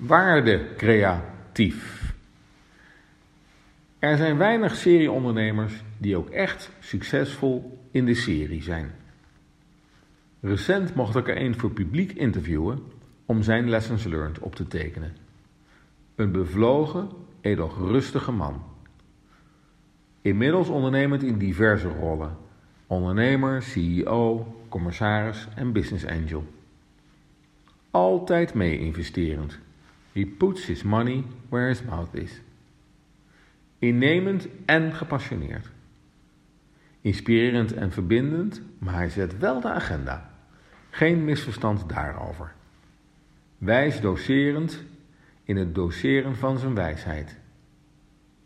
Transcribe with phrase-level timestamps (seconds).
[0.00, 2.12] Waardecreatief.
[3.98, 8.90] Er zijn weinig serieondernemers die ook echt succesvol in de serie zijn.
[10.40, 12.82] Recent mocht ik er een voor publiek interviewen
[13.26, 15.16] om zijn lessons learned op te tekenen.
[16.14, 17.08] Een bevlogen,
[17.40, 18.62] edel rustige man.
[20.22, 22.36] Inmiddels ondernemend in diverse rollen:
[22.86, 26.44] ondernemer, CEO, commissaris en business angel.
[27.90, 29.58] Altijd mee investerend
[30.12, 32.40] He puts his money where his mouth is.
[33.78, 35.70] Innemend en gepassioneerd.
[37.00, 40.30] Inspirerend en verbindend, maar hij zet wel de agenda.
[40.90, 42.52] Geen misverstand daarover.
[43.58, 44.82] Wijs doserend
[45.44, 47.38] in het doseren van zijn wijsheid.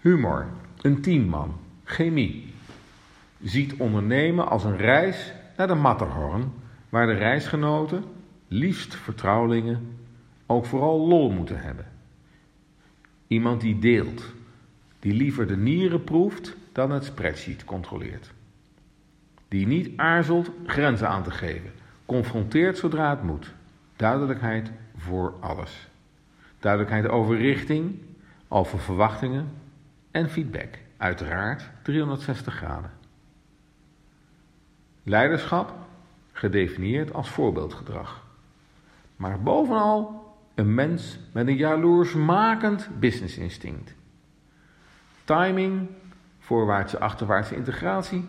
[0.00, 0.46] Humor,
[0.80, 2.54] een teamman, chemie.
[3.42, 6.52] Ziet ondernemen als een reis naar de Matterhorn,
[6.88, 8.04] waar de reisgenoten,
[8.48, 9.98] liefst vertrouwelingen,
[10.46, 11.86] ook vooral lol moeten hebben.
[13.26, 14.34] Iemand die deelt,
[14.98, 18.32] die liever de nieren proeft dan het spreadsheet controleert.
[19.48, 21.72] Die niet aarzelt grenzen aan te geven,
[22.06, 23.54] confronteert zodra het moet.
[23.96, 25.88] Duidelijkheid voor alles.
[26.58, 27.98] Duidelijkheid over richting,
[28.48, 29.48] over verwachtingen
[30.10, 30.78] en feedback.
[30.96, 32.90] Uiteraard 360 graden.
[35.02, 35.74] Leiderschap
[36.32, 38.24] gedefinieerd als voorbeeldgedrag.
[39.16, 40.24] Maar bovenal
[40.56, 43.94] een mens met een jaloersmakend business instinct.
[45.24, 45.88] Timing,
[46.38, 48.24] voorwaartse achterwaartse integratie,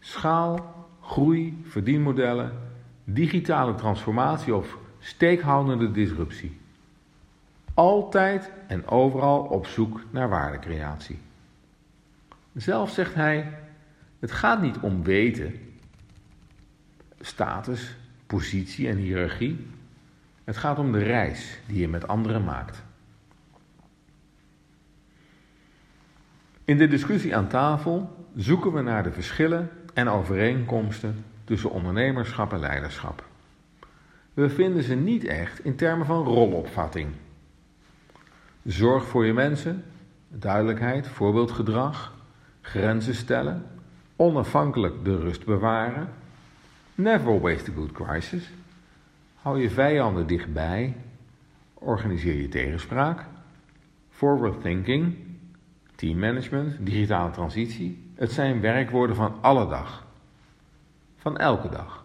[0.00, 2.52] schaal, groei, verdienmodellen,
[3.04, 6.60] digitale transformatie of steekhoudende disruptie.
[7.74, 11.18] Altijd en overal op zoek naar waardecreatie.
[12.54, 13.58] Zelf zegt hij:
[14.18, 15.54] Het gaat niet om weten,
[17.20, 17.96] status,
[18.26, 19.66] positie en hiërarchie.
[20.44, 22.82] Het gaat om de reis die je met anderen maakt.
[26.64, 32.60] In de discussie aan tafel zoeken we naar de verschillen en overeenkomsten tussen ondernemerschap en
[32.60, 33.24] leiderschap.
[34.34, 37.08] We vinden ze niet echt in termen van rolopvatting.
[38.64, 39.84] Zorg voor je mensen,
[40.28, 42.14] duidelijkheid, voorbeeldgedrag,
[42.60, 43.66] grenzen stellen,
[44.16, 46.08] onafhankelijk de rust bewaren,
[46.94, 48.50] never waste a good crisis
[49.42, 50.96] Hou je vijanden dichtbij.
[51.74, 53.26] Organiseer je tegenspraak.
[54.08, 55.16] Forward thinking.
[55.94, 56.86] Team management.
[56.86, 58.10] Digitale transitie.
[58.14, 60.06] Het zijn werkwoorden van alle dag.
[61.16, 62.04] Van elke dag.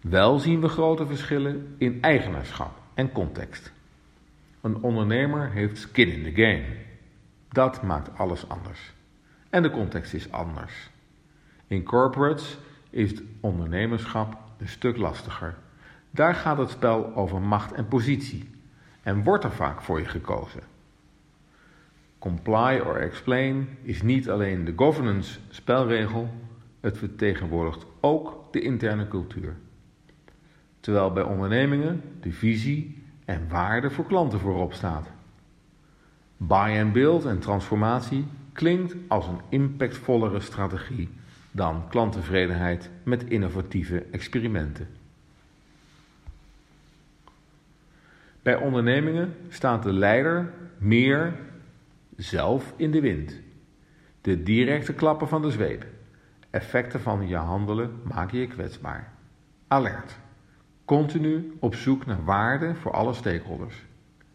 [0.00, 3.72] Wel zien we grote verschillen in eigenaarschap en context.
[4.60, 6.64] Een ondernemer heeft skin in the game.
[7.48, 8.92] Dat maakt alles anders.
[9.50, 10.90] En de context is anders.
[11.66, 12.58] In corporates
[12.90, 15.54] is ondernemerschap een stuk lastiger.
[16.10, 18.50] Daar gaat het spel over macht en positie
[19.02, 20.62] en wordt er vaak voor je gekozen.
[22.18, 26.30] Comply or explain is niet alleen de governance spelregel,
[26.80, 29.56] het vertegenwoordigt ook de interne cultuur.
[30.80, 35.10] Terwijl bij ondernemingen de visie en waarde voor klanten voorop staat.
[36.36, 41.08] Buy and build en transformatie klinkt als een impactvollere strategie
[41.56, 44.88] dan klanttevredenheid met innovatieve experimenten.
[48.42, 51.32] Bij ondernemingen staat de leider meer
[52.16, 53.40] zelf in de wind.
[54.20, 55.86] De directe klappen van de zweep,
[56.50, 59.12] effecten van je handelen maken je kwetsbaar.
[59.68, 60.18] Alert.
[60.84, 63.84] Continu op zoek naar waarde voor alle stakeholders.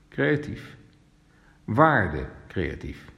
[0.10, 0.78] Creatief.
[1.64, 3.12] Waarde creatief.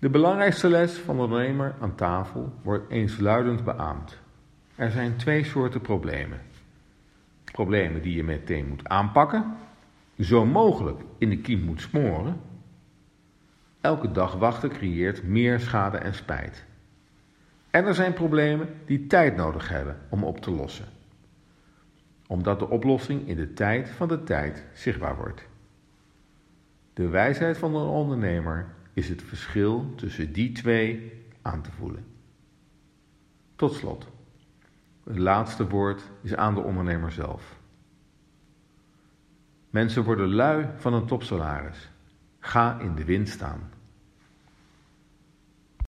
[0.00, 4.18] De belangrijkste les van de ondernemer aan tafel wordt eensluidend beaamd.
[4.74, 6.40] Er zijn twee soorten problemen.
[7.44, 9.56] Problemen die je meteen moet aanpakken,
[10.18, 12.40] zo mogelijk in de kiem moet smoren.
[13.80, 16.64] Elke dag wachten creëert meer schade en spijt.
[17.70, 20.86] En er zijn problemen die tijd nodig hebben om op te lossen.
[22.26, 25.48] Omdat de oplossing in de tijd van de tijd zichtbaar wordt.
[26.94, 32.04] De wijsheid van de ondernemer is het verschil tussen die twee aan te voelen.
[33.56, 34.06] Tot slot,
[35.04, 37.58] het laatste woord is aan de ondernemer zelf.
[39.70, 41.90] Mensen worden lui van een topsalaris.
[42.38, 43.70] Ga in de wind staan.